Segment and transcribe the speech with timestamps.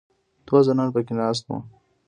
[0.45, 1.57] دوه ځوانان په کې ناست وو.